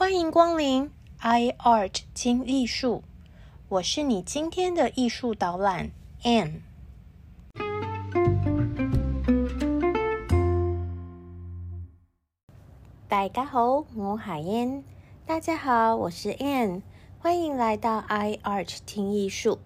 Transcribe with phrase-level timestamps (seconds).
[0.00, 3.02] 欢迎光临 iArt 精艺术，
[3.68, 5.90] 我是你今天的艺术导览
[6.22, 6.60] Anne。
[13.08, 14.84] 大家好，我海燕。
[15.26, 16.82] 大家好，我是 Anne。
[17.18, 19.58] 欢迎来到 iArt 听艺术。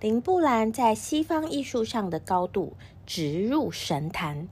[0.00, 2.76] 林布兰在西方艺术上的高度
[3.06, 4.48] 直入神坛，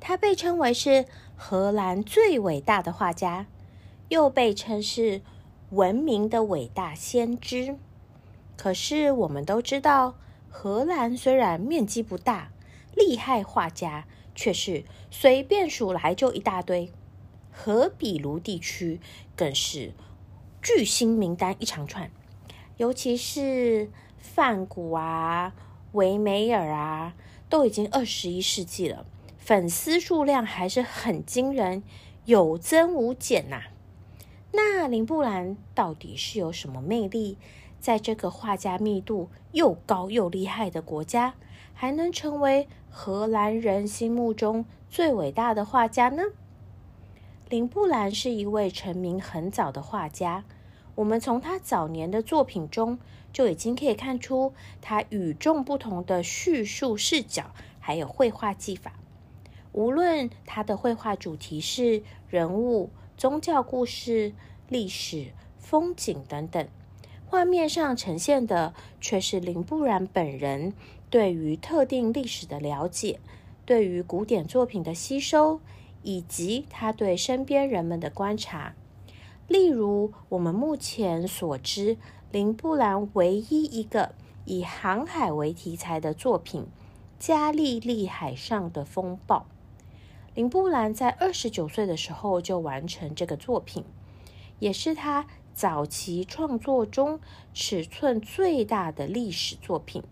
[0.00, 1.04] 他被称为是
[1.36, 3.44] 荷兰最伟大的画家。
[4.08, 5.22] 又被称是
[5.70, 7.76] 文明的伟大先知。
[8.56, 10.16] 可是我们都知道，
[10.48, 12.50] 荷兰虽然面积不大，
[12.94, 16.90] 厉害画家却是随便数来就一大堆。
[17.50, 19.00] 荷比卢地区
[19.36, 19.92] 更是
[20.62, 22.10] 巨星名单一长串，
[22.76, 25.52] 尤其是梵谷啊、
[25.92, 27.14] 维梅尔啊，
[27.48, 31.82] 都已经二十一世纪了，粉丝数量还是很惊人，
[32.24, 33.62] 有增无减呐。
[34.50, 37.36] 那林布兰到底是有什么魅力，
[37.78, 41.34] 在这个画家密度又高又厉害的国家，
[41.74, 46.22] 还能成为荷兰人心目中最伟大的画家呢？
[47.50, 50.44] 林布兰是一位成名很早的画家，
[50.94, 52.98] 我们从他早年的作品中
[53.32, 58.94] 就已经可以看出他与众不同的叙述视角，还有绘画技法。
[59.72, 62.88] 无论他的绘画主题是人物。
[63.18, 64.32] 宗教故事、
[64.68, 66.68] 历史、风景等等，
[67.26, 70.72] 画面上呈现的却是林布兰本人
[71.10, 73.18] 对于特定历史的了解，
[73.66, 75.60] 对于古典作品的吸收，
[76.04, 78.76] 以及他对身边人们的观察。
[79.48, 81.96] 例如，我们目前所知，
[82.30, 84.14] 林布兰唯一一个
[84.44, 86.62] 以航海为题材的作品
[87.18, 89.38] 《加利利海上的风暴》。
[90.38, 93.84] 林布兰在二十九岁的时候就完成这个作品，
[94.60, 97.18] 也是他早期创作中
[97.52, 100.04] 尺寸最大的历史作品。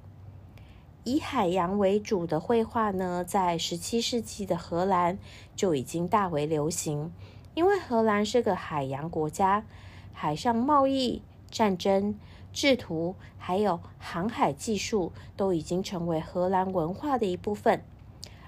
[1.05, 5.17] 以海洋为主的绘画呢，在十七世纪的荷兰
[5.55, 7.13] 就已经大为流行，
[7.55, 9.65] 因为荷兰是个海洋国家，
[10.13, 11.23] 海上贸易、
[11.53, 12.19] 战争、
[12.53, 17.85] 制图还有航海技术都已经成为荷兰文化的一部分。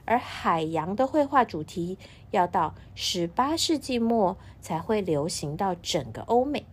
[0.09, 1.99] 而海洋的绘画主题
[2.31, 6.65] 要到十八世纪末才会流行到整个欧美。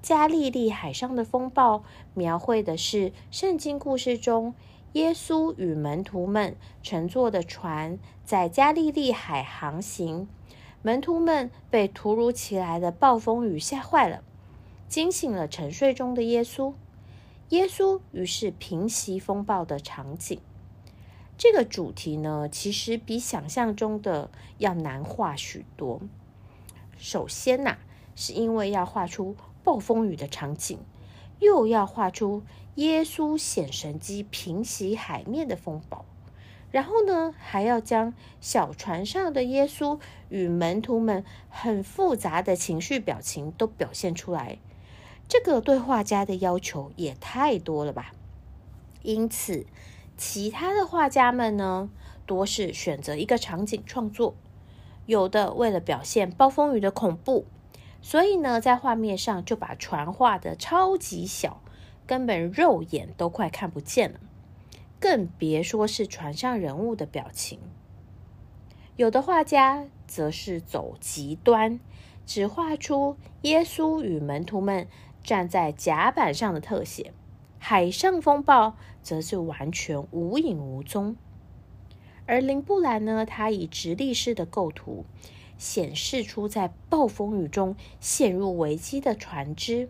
[0.00, 1.82] 加利利海上的风暴
[2.14, 4.54] 描绘的是圣经故事中
[4.92, 10.28] 耶稣与门徒们乘坐的船在加利利海航行，
[10.82, 14.22] 门徒们被突如其来的暴风雨吓坏了，
[14.86, 16.72] 惊醒了沉睡中的耶稣。
[17.48, 20.40] 耶稣于是平息风暴的场景。
[21.38, 26.00] 这个主题呢，其实比想象中的要难画许多。
[26.96, 27.76] 首先呐，
[28.14, 30.78] 是因为要画出暴风雨的场景，
[31.38, 32.42] 又要画出
[32.76, 36.06] 耶稣显神机平息海面的风暴，
[36.70, 44.56] 然后呢，还要将小船上的耶稣与门徒们很复杂的情绪表情都表现出来。
[45.28, 48.12] 这个对画家的要求也太多了吧？
[49.02, 49.66] 因此。
[50.16, 51.90] 其他的画家们呢，
[52.24, 54.34] 多是选择一个场景创作，
[55.04, 57.44] 有的为了表现暴风雨的恐怖，
[58.00, 61.60] 所以呢，在画面上就把船画的超级小，
[62.06, 64.20] 根本肉眼都快看不见了，
[64.98, 67.58] 更别说是船上人物的表情。
[68.96, 71.78] 有的画家则是走极端，
[72.24, 74.88] 只画出耶稣与门徒们
[75.22, 77.12] 站在甲板上的特写。
[77.68, 81.16] 海上风暴则是完全无影无踪，
[82.24, 83.26] 而林布兰呢？
[83.26, 85.04] 他以直立式的构图
[85.58, 89.88] 显示出在暴风雨中陷入危机的船只，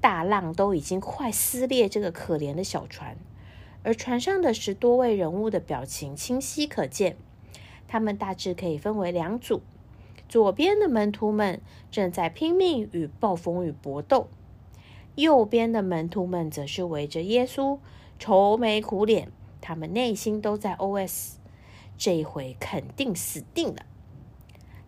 [0.00, 3.16] 大浪都已经快撕裂这个可怜的小船，
[3.84, 7.16] 而船上的十多位人物的表情清晰可见，
[7.86, 9.62] 他们大致可以分为两组：
[10.28, 11.60] 左边的门徒们
[11.92, 14.26] 正在拼命与暴风雨搏斗。
[15.18, 17.80] 右边的门徒们则是围着耶稣，
[18.20, 21.40] 愁眉苦脸，他们内心都在 O.S.：
[21.96, 23.84] 这一回肯定死定了。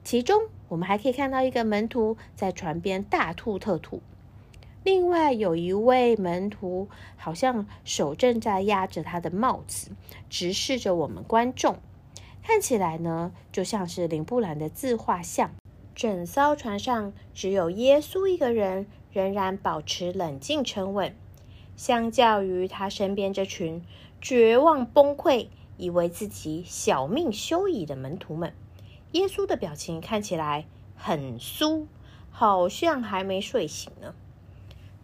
[0.04, 4.00] 其中，我们还可以看到一个门徒在船边大吐特吐，
[4.84, 9.90] 另外有一位门徒好像手正在压着他的帽子，
[10.28, 11.78] 直视着我们观众，
[12.44, 15.50] 看起来呢就像是林布兰的自画像。
[15.92, 18.86] 整艘船上只有耶稣一个人。
[19.12, 21.14] 仍然保持冷静沉稳，
[21.76, 23.82] 相较于他身边这群
[24.20, 28.52] 绝望崩溃、以为自己小命休矣的门徒们，
[29.12, 30.66] 耶稣的表情看起来
[30.96, 31.86] 很酥，
[32.30, 34.14] 好像还没睡醒呢。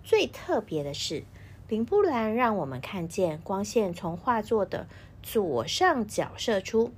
[0.04, 1.24] 最特别的是，
[1.68, 4.86] 林布兰让我们看见光线从画作的
[5.22, 6.92] 左上角射出，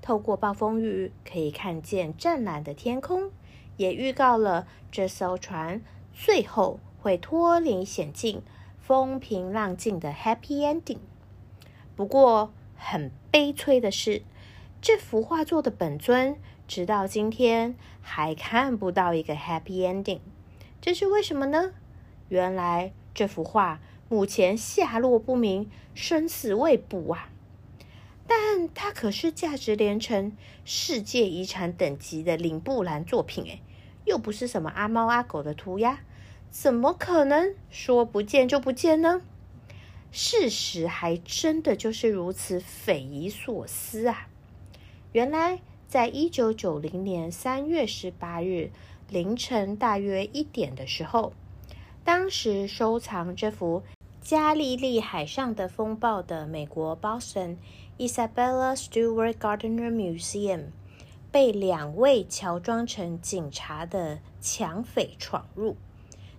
[0.00, 3.30] 透过暴风雨可以看见湛蓝的天空，
[3.76, 5.82] 也预告了这艘船
[6.18, 8.42] 最后会脱离险境、
[8.80, 11.00] 风平浪静的 Happy Ending。
[11.94, 14.22] 不过，很悲催的是，
[14.80, 20.20] 这幅画作的本尊直到今天还看不到一个 Happy Ending。
[20.80, 21.72] 这是为什么呢？
[22.30, 27.28] 原来这幅画目前下落不明，生死未卜啊！
[28.26, 30.34] 但它可是价值连城、
[30.64, 33.60] 世界遗产等级的林布兰作品，诶，
[34.06, 35.98] 又不是什么阿猫阿狗的涂鸦，
[36.48, 39.20] 怎么可能说不见就不见呢？
[40.12, 44.28] 事实还真的就是如此匪夷所思啊！
[45.12, 48.70] 原来，在一九九零年三月十八日
[49.10, 51.32] 凌晨大约一点的时候，
[52.04, 53.82] 当时收藏这幅
[54.22, 57.56] 加利利海上的风暴的美国 Boston
[57.98, 60.66] Isabella Stewart Gardner Museum
[61.30, 65.76] 被两位乔装成警察的抢匪闯入。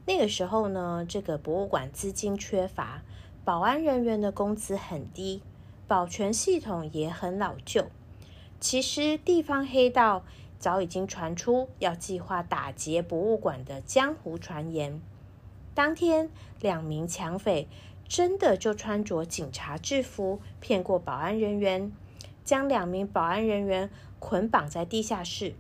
[0.05, 3.01] 那个时候呢，这个博物馆资金缺乏。
[3.43, 5.41] 保安人员的工资很低，
[5.87, 7.85] 保全系统也很老旧。
[8.59, 10.25] 其实，地方黑道
[10.59, 14.99] 早已经传出要计划打劫博物馆的江湖传言。
[15.73, 16.29] 当天，
[16.59, 17.69] 两名抢匪
[18.05, 21.93] 真的就穿着警察制服，骗过保安人员，
[22.47, 23.89] 将两名保安人员
[24.19, 25.53] 捆绑在地下室，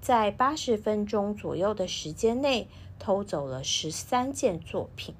[0.00, 2.68] 在八十分钟左右的时间内
[3.00, 5.16] 偷走了十三件作品。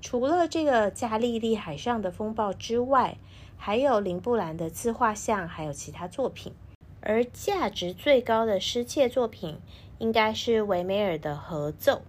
[0.00, 3.16] 除了这个加利利海上的风暴之外，
[3.56, 6.52] 还有林布兰的自画像，还有其他作品。
[7.00, 9.60] 而价值最高的失窃作品，
[9.98, 12.02] 应该是维梅尔的合奏。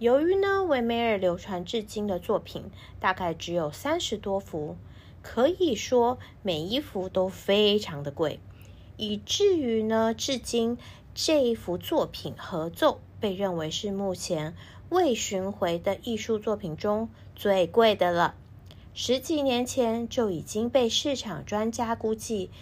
[0.00, 2.64] 由于呢，维梅尔流传至今的作品
[2.98, 4.76] 大概只有三十多幅，
[5.26, 8.38] 可以说每一幅都非常的贵，
[8.96, 10.78] 以至于呢，至今
[11.16, 14.54] 这一幅作品合奏被认为是目前。
[14.88, 18.36] 未巡回的艺术作品中最贵的了，
[18.94, 22.52] 十几年前就已经被市场专家估计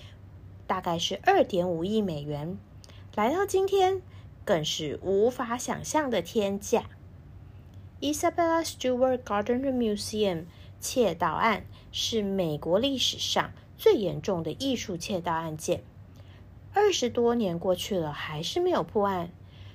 [0.66, 2.56] 大概是二点五亿美元，
[3.14, 4.00] 来到今天
[4.42, 6.84] 更是无法想象的天价。
[8.00, 10.46] Isabella Stewart Gardner Museum
[10.84, 15.82] 窃盗案是美国历史上最严重的艺术窃盗案件，
[16.74, 19.30] 二十多年过去了，还是没有破案，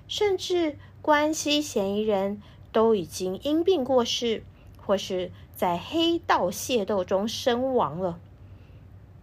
[0.07, 0.77] 甚至。
[1.01, 2.41] 关系嫌疑人
[2.73, 4.43] 都已经因病过世，
[4.77, 8.19] 或是在黑道械斗中身亡了。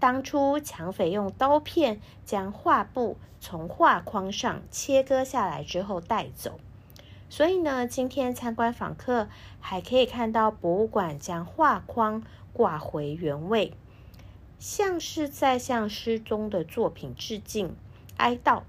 [0.00, 6.58] 当初抢匪用刀片将画布从画框上切割下来之后带走，
[7.28, 9.28] 所以呢，今天参观访客
[9.60, 13.72] 还可以看到博物馆将画框挂回原位，
[14.58, 17.76] 像是在向失踪的作品致敬、
[18.16, 18.62] 哀悼。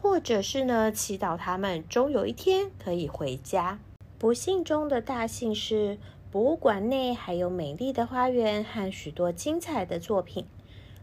[0.00, 3.80] 或者是呢，祈祷他们终有一天可以回家。
[4.16, 5.98] 不幸中的大幸是，
[6.30, 10.46] 博物馆内还有美丽的花园和许多精彩的作品，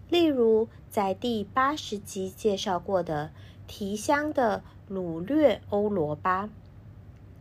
[0.07, 3.31] 例如在第八十集介绍过的
[3.67, 6.49] 提香的掳掠欧罗巴。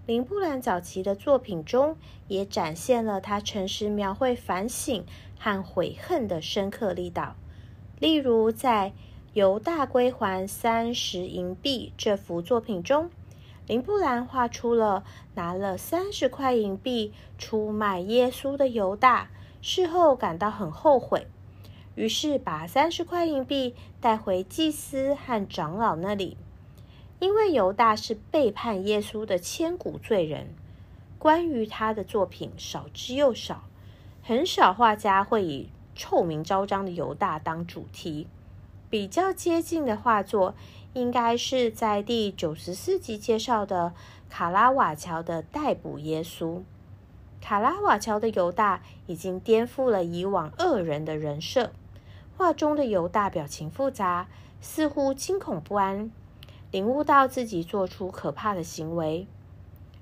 [0.07, 1.97] 林布兰早期的作品中
[2.29, 5.05] 也展现了他诚实描绘反省
[5.39, 7.37] 和悔恨的深刻力道，
[7.99, 8.93] 例如在。
[9.33, 13.11] 犹大归还三十银币这幅作品中，
[13.67, 15.03] 林布兰画出了
[15.35, 21.27] 拿了三十块银币出卖耶稣的犹大，事后感到很后悔，
[21.97, 26.37] 于是把三十块银币带回祭司和长老那里。
[27.25, 30.49] 因为犹大是背叛耶稣的千古罪人，
[31.19, 33.65] 关于他的作品少之又少，
[34.23, 38.27] 很少画家会以臭名昭彰的犹大当主题。
[38.91, 40.55] 比较接近的画作，
[40.93, 43.95] 应该是在第九十四集介绍的
[44.29, 46.61] 卡拉瓦乔的逮捕耶稣。
[47.41, 51.73] 卡拉瓦乔的犹大已经颠覆了以往恶人的人设。
[52.37, 54.29] 画中的犹大表情复杂，
[54.61, 56.11] 似乎惊恐不安，
[56.75, 59.29] 领悟到自己做出可怕的行为。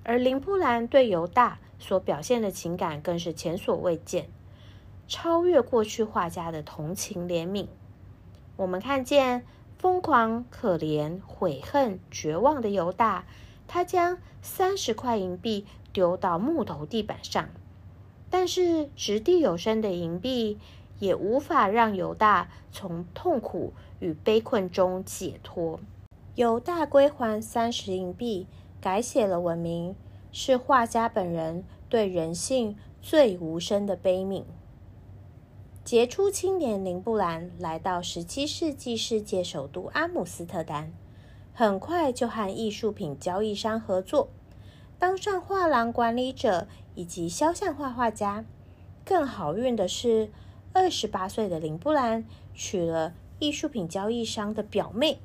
[0.05, 4.31] 而林布兰对犹大所表现的情感更是前所未见，
[5.07, 7.67] 超越过去画家的同情怜悯。
[8.57, 9.45] 我们看见
[9.77, 13.27] 疯狂、可怜、悔恨、绝望的犹大，
[13.69, 17.51] 他将三十块银币丢到木头地板上，
[18.31, 20.59] 但是掷地有声的银币
[20.99, 25.79] 也无法让犹大从痛苦与悲困中解脱。
[26.35, 28.47] 犹大归还三十银币，
[28.81, 29.95] 改写了文明，
[30.33, 34.45] 是画家本人对人性最无声的悲悯。
[35.85, 40.91] 杰出青年林布兰来到十七世纪世界首都阿姆斯特丹，
[41.53, 44.31] 很快就和艺术品交易商合作，
[44.99, 48.47] 当上画廊管理者以及肖像画画家。
[49.05, 50.31] 更好运的是，
[50.73, 52.25] 二十八岁的林布兰
[52.55, 55.19] 娶了艺术品交易商的表妹，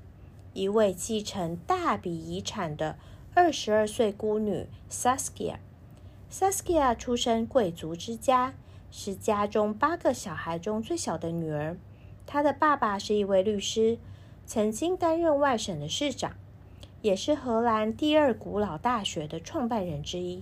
[0.58, 2.98] 一位继承大笔遗产的
[3.36, 5.58] 二十二岁孤女 Saskia。
[6.32, 8.56] Saskia 出身贵族之家。
[8.90, 11.78] 是家中八个小孩中最小的女儿。
[12.26, 14.00] 她的爸爸是一位律师，
[14.46, 16.36] 曾经担任外省的市长，
[17.02, 20.42] 也是荷兰第二古老大学的创办人之一。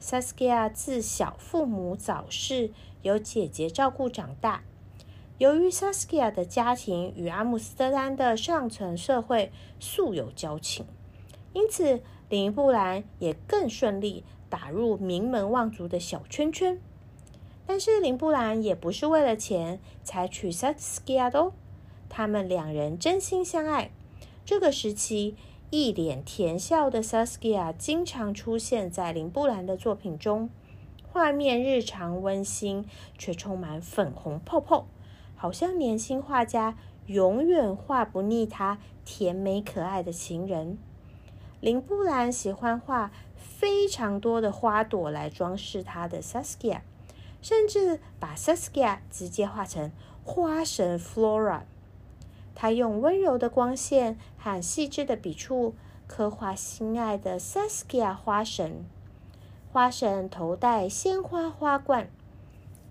[0.00, 2.70] Saskia 自小父母早逝，
[3.02, 4.62] 由姐姐照顾长大。
[5.38, 10.84] 由于 Saskia 的家庭与阿姆斯特丹的上层社会素有交情，
[11.52, 16.80] 因此林布兰也更顺利打入名门望族的小圈圈。
[17.64, 21.52] 但是林布兰也不是为了钱才娶 Saskia 的哦，
[22.08, 23.92] 他们两人真心相爱。
[24.44, 25.36] 这个时期，
[25.70, 30.50] 一脸甜笑的 Saskia 经常出现在林布兰的作品中，
[31.12, 32.84] 画面日常温馨，
[33.16, 34.88] 却充满粉红泡泡，
[35.38, 36.76] 好像年轻画家
[37.06, 40.76] 永远画不腻他甜美可爱的情人。
[41.60, 46.82] 林布兰喜欢画非常多的花朵来装饰他的 Saskia。
[47.40, 49.92] 甚至把 Saskia 直接画成
[50.24, 51.62] 花神 Flora。
[52.54, 55.74] 他用温柔的光线和细致的笔触
[56.06, 58.84] 刻画心爱的 Saskia 花神。
[59.70, 62.10] 花神头戴鲜花花冠，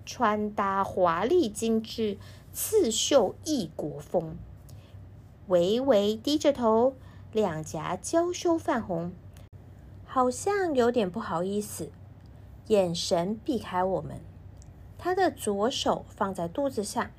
[0.08, 2.18] 穿搭华丽精致，
[2.54, 4.38] 刺绣异国风。
[5.48, 6.94] 微微低着头，
[7.34, 9.12] 两颊娇羞泛红，
[10.06, 11.92] 好像有点不好意思，
[12.68, 14.22] 眼神避开我们。
[14.98, 17.12] 他的左手放在肚子上，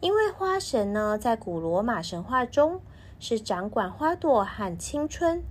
[0.00, 2.80] 因为花神呢，在古罗马神话中
[3.18, 5.42] 是掌管花朵和青春，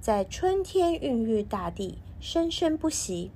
[0.00, 3.30] 在春天孕育大地，生生不息，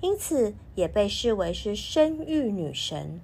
[0.00, 3.20] 因此也被视为是生育女神。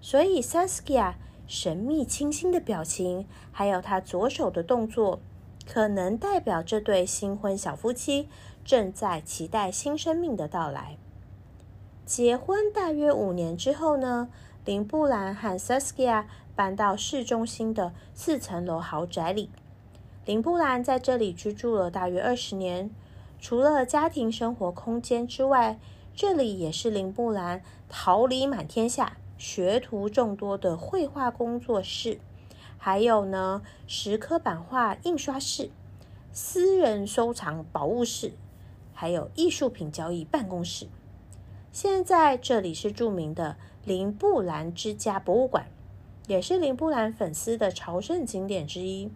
[0.00, 1.14] 所以，Saskia
[1.46, 5.20] 神秘清新的表情，还有她左手的动作，
[5.66, 8.28] 可能代表这对新婚小夫妻
[8.64, 10.96] 正在期待新生命的到来。
[12.06, 14.28] 结婚大约五年之后呢，
[14.64, 19.50] 林布兰和 Saskia 搬到市中心的四层楼豪宅里。
[20.26, 22.90] 林布兰在这里居住了大约二十年。
[23.42, 25.78] 除了家庭生活空间之外，
[26.20, 32.20] 这里也是林布兰桃李满天下、学徒众多的绘画工作室，
[32.76, 35.70] 还有呢石刻版画印刷室、
[36.30, 38.34] 私人收藏宝物室，
[38.92, 40.88] 还有艺术品交易办公室。
[41.72, 45.70] 现在这里是著名的林布兰之家博物馆，
[46.26, 49.10] 也是林布兰粉丝的朝圣景点之一。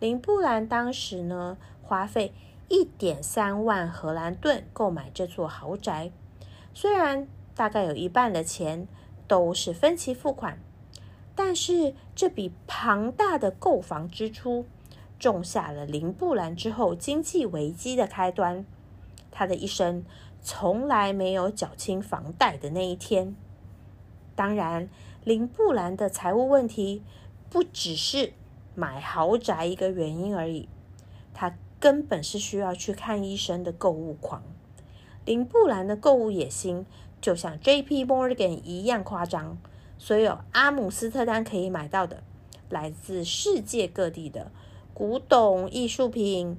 [0.00, 2.32] 林布兰当时呢，花费
[2.68, 6.10] 一点三万荷兰盾购买这座豪宅，
[6.72, 8.86] 虽然大概有一半的钱
[9.26, 10.58] 都是分期付款，
[11.34, 14.66] 但是这笔庞大的购房支出，
[15.18, 18.64] 种下了林布兰之后经济危机的开端。
[19.30, 20.04] 他的一生。
[20.40, 23.34] 从来没有缴清房贷的那一天。
[24.36, 24.88] 当然，
[25.24, 27.02] 林布兰的财务问题
[27.50, 28.32] 不只是
[28.76, 30.68] 买豪宅一个原因而已，
[31.34, 34.42] 他根本是需要去看医生的购物狂。
[35.24, 36.86] 林布兰的购物野心
[37.20, 38.04] 就像 J.P.
[38.04, 39.58] Morgan 一样夸张，
[39.98, 42.22] 所有阿姆斯特丹可以买到的，
[42.68, 44.50] 来自世界各地的
[44.94, 46.58] 古董艺术品、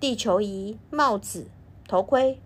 [0.00, 1.48] 地球仪、帽子、
[1.86, 2.40] 头盔。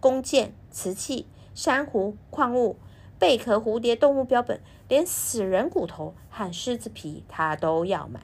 [0.00, 2.74] 弓箭、瓷器、珊瑚、矿物、
[3.20, 8.20] 贝壳、蝴蝶、动物标本，连死人骨头和狮子皮，他都要买。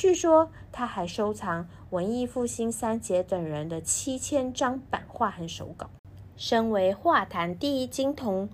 [0.00, 5.90] 据说他还收藏文艺复兴三杰等人的七千张版画和手稿。
[6.38, 8.48] 身为画坛第一金童，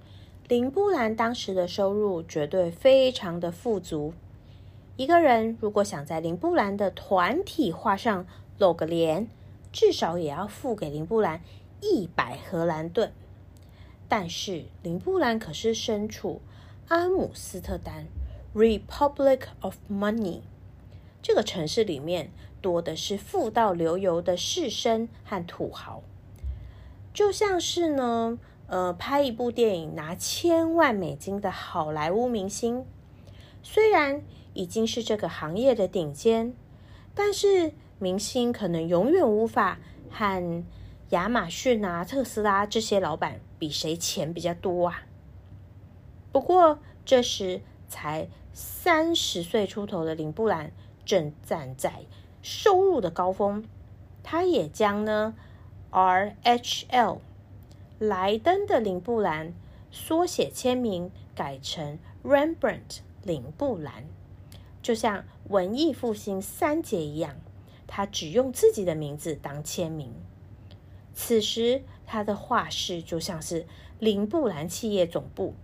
[0.49, 4.13] 林布兰当时的收入绝对非常的富足。
[4.97, 8.27] 一个人如果想在林布兰的团体画上
[8.59, 9.29] 露个脸，
[9.71, 11.41] 至少也要付给林布兰。
[11.81, 13.13] 一百荷兰盾，
[14.09, 16.41] 但是林布兰可是身处
[16.89, 18.09] 阿姆斯特丹
[18.53, 20.41] （Republic of Money）
[21.27, 22.31] 这个城市里面，
[22.63, 26.05] 多的是富到流油的士绅和土豪，
[27.13, 32.85] 就像是呢，呃，拍一部电影拿千万美金的好莱坞明星，
[33.61, 34.23] 虽然
[34.55, 36.55] 已经是这个行业的顶尖，
[37.13, 39.81] 但是明星可能永远无法。
[40.09, 40.65] 和
[41.09, 45.03] 亚马逊啊、特斯拉这些老板比谁钱比较多啊。
[46.31, 50.73] 不过这时才三十岁出头的林布兰
[51.07, 52.05] 正站在
[52.43, 53.65] 收入的高峰，
[54.23, 55.35] 他也将呢
[55.91, 57.23] R H L
[57.99, 59.55] 莱登的林布兰
[59.91, 64.05] 缩写签名改成 Rembrandt 林布兰，
[64.83, 67.37] 就像文艺复兴三杰一样，
[67.87, 70.13] 他只用自己的名字当签名。
[71.15, 73.67] 此时，他的画室就像是
[73.99, 75.55] 林布兰企业总部。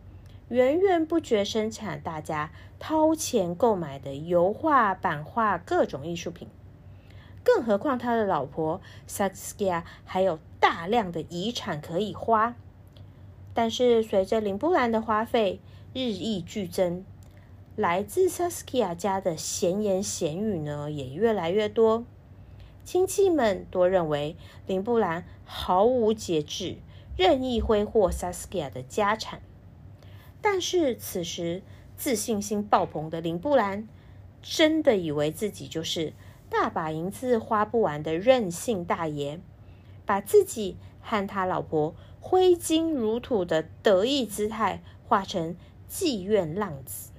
[0.53, 6.47] 源源不绝生产大家掏钱购买的油画、版画、各种艺术品，
[7.43, 12.55] 更何况他的老婆 Saskia 还有大量的遗产可以花。
[13.55, 15.59] 但是随着林布兰的花费
[15.95, 17.03] 日益剧增，
[17.75, 22.05] 来自 Saskia 家的闲言闲语呢也越来越多。
[22.85, 26.77] 亲戚们多认为林布兰毫无节制，
[27.17, 29.41] 任意挥霍 Saskia 的家产。
[30.43, 31.63] 但是此时
[31.97, 33.89] 自信心爆棚的林布兰，
[34.43, 36.13] 真的以为自己就是
[36.51, 39.41] 大把银子花不完的任性大爷，
[40.05, 45.57] 把自己和他老婆挥金如土的得意姿态画成
[45.89, 47.11] 妓院浪子。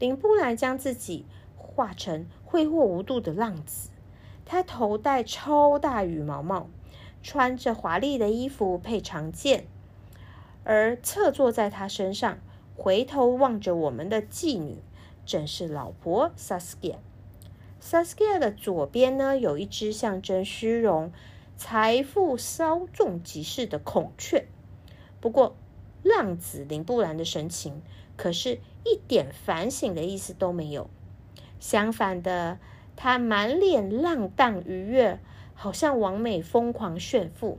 [0.00, 1.24] 林布兰将自己
[1.56, 3.90] 画成挥霍无度的浪子，
[4.44, 6.68] 他头戴超大羽毛帽，
[7.22, 9.66] 穿着华丽的衣服配长剑。
[10.64, 12.38] 而侧坐在他身上，
[12.74, 14.78] 回头望着我们的妓女，
[15.24, 16.96] 正是老婆 Saskia。
[17.80, 21.12] Saskia 的左边呢，有一只象征虚荣、
[21.56, 24.46] 财富稍纵即逝的孔雀。
[25.20, 25.54] 不过，
[26.02, 27.82] 浪子林布兰的神情
[28.16, 30.88] 可是一点反省的意思都没有。
[31.60, 32.58] 相反的，
[32.96, 35.18] 他满脸浪荡愉悦，
[35.54, 37.58] 好像完美疯狂炫富。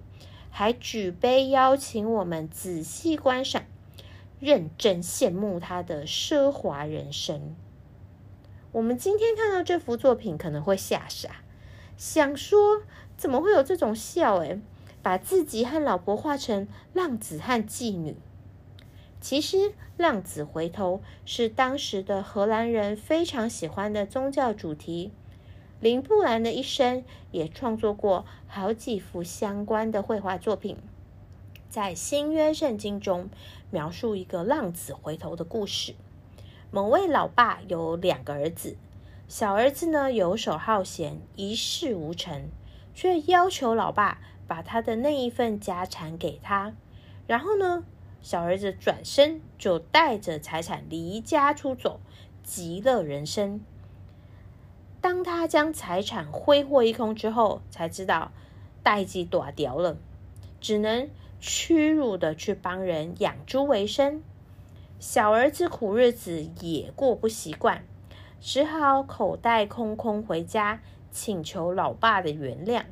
[0.57, 3.65] 还举杯邀请我们仔细观赏，
[4.39, 7.53] 认真羡慕他的奢华人生。
[8.71, 11.41] 我们今天看到这幅作品，可能会吓傻，
[11.97, 12.83] 想说
[13.17, 14.37] 怎么会有这种笑？
[14.37, 14.61] 诶，
[15.01, 18.15] 把自己和老婆画成浪子和妓女。
[19.19, 25.11] 其实，浪子回头是当时的荷兰人非常喜欢的宗教主题。
[25.81, 30.77] 林布兰的一生也创作过好几幅相关的绘画作品，
[31.69, 33.29] 在新约圣经中
[33.69, 35.93] 描述一个浪子回头的故事。
[36.71, 38.77] 某位老爸有两个儿子，
[39.27, 42.49] 小儿子呢游手好闲，一事无成，
[42.93, 46.73] 却要求老爸把他的那一份家产给他。
[47.27, 47.83] 然后呢，
[48.21, 51.99] 小儿子转身就带着财产离家出走，
[52.43, 53.61] 极乐人生。
[55.05, 58.31] 当他将财产挥霍一空之后，才知道
[58.81, 59.97] 代际短掉了，
[60.59, 61.07] 只能
[61.39, 64.23] 屈辱的去帮人养猪为生。
[64.99, 67.85] 小儿子苦日子也过不习惯，
[68.41, 72.85] 只好口袋空空回家，请求老爸的原谅。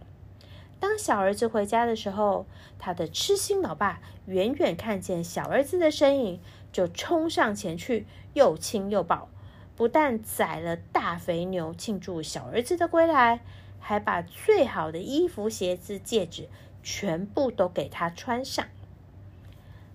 [0.80, 2.46] 当小儿子回家的时候，
[2.78, 6.40] 他的痴心老爸远远看见小儿子的身影，
[6.72, 9.30] 就冲上前去，又亲又抱。
[9.76, 13.42] 不但宰了大肥牛庆祝小儿子的归来，
[13.80, 16.48] 还把最好的衣服、鞋子、戒指
[16.84, 18.66] 全部都给他穿上。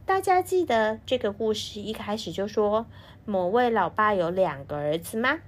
[0.04, 2.86] 大家记得这个故事一开始就说
[3.24, 5.40] 某位老爸有两个儿子吗？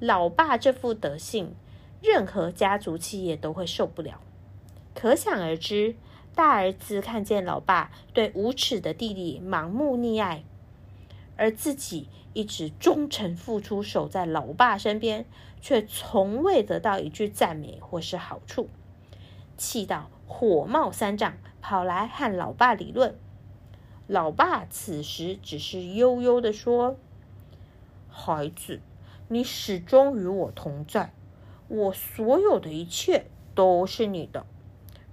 [0.00, 1.54] 老爸这副德性，
[2.02, 4.20] 任何家族企业都会受不了。
[4.94, 5.94] 可想而知，
[6.34, 10.42] 大儿子看见老爸对无耻的弟弟盲目溺爱，
[11.36, 12.08] 而自己。
[12.34, 15.26] 一直忠诚付出，守在老爸身边，
[15.60, 18.70] 却从未得到一句赞美或是好处，
[19.58, 23.14] 气到火冒三丈，跑来和老爸理论。
[24.06, 26.96] 老爸此时只是悠悠的说
[28.08, 28.80] ：“孩子，
[29.28, 31.12] 你始终与我同在，
[31.68, 34.46] 我所有的一切都是你的，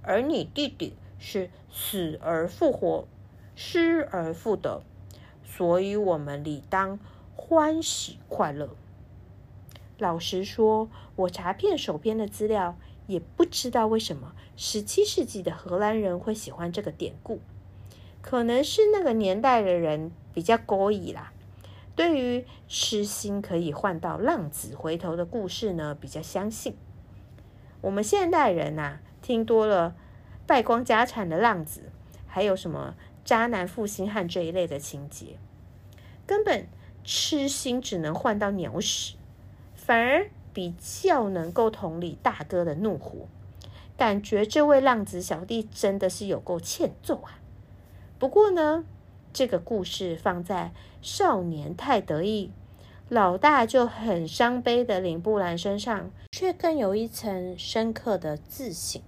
[0.01, 3.10] 而你弟弟是死而复活，
[3.55, 4.84] 失而复得。”
[5.59, 6.97] 所以，我们理当
[7.35, 8.69] 欢喜快乐。
[9.97, 17.41] 老实说，我查遍手边的资料，也不知道为什么十七世纪的荷兰人会喜欢这个典故。
[18.21, 21.33] 可能是那个年代的人比较勾引啦，
[21.93, 26.77] 对于痴心可以换到浪子回头的故事呢，比较相信。
[27.81, 29.93] 我们现代人呐，听多了
[30.47, 31.91] 败光家产的浪子，
[32.25, 32.95] 还有什么
[33.25, 35.35] 渣男负心汉这一类的情节。
[36.29, 36.67] 根本
[37.03, 39.15] 痴心只能换到鸟屎，
[39.73, 43.27] 反而比较能够同理大哥的怒火，
[43.97, 47.39] 感觉这位浪子小弟真的是有够欠揍啊！
[48.19, 48.85] 不过呢，
[49.33, 52.51] 这个故事放在少年太得意，
[53.07, 59.01] 老大就很伤悲的林布兰身上，却更有一层深刻的自省。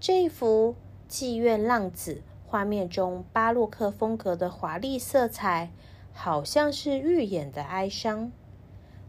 [0.00, 0.76] 这一幅
[1.10, 5.70] 妓院浪子画面中巴洛克风格的华丽色彩，
[6.12, 8.32] 好像是预演的哀伤。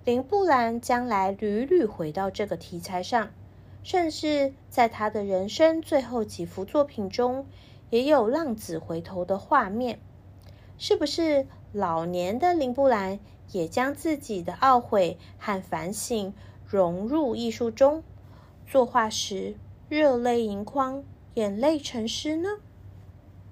[0.06, 3.32] 林布兰将来屡屡回到这个题材上，
[3.84, 7.46] 甚至在他的人生最后几幅作品中，
[7.90, 10.00] 也有浪子回头的画面。
[10.78, 13.20] 是不是老年的林布兰
[13.52, 16.34] 也将自己的懊悔和反省
[16.66, 18.04] 融入艺术中？
[18.66, 19.56] 作画时
[19.88, 21.04] 热泪盈眶，
[21.36, 22.50] 眼泪成诗呢？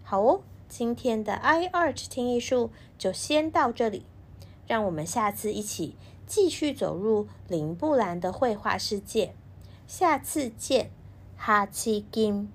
[0.04, 4.06] 好哦，今天的 i art 听艺术就先到这里，
[4.66, 5.98] 让我们下次一起。
[6.26, 9.36] 继续走入林布兰的绘画世界，
[9.86, 10.90] 下次见，
[11.36, 12.50] 哈奇金。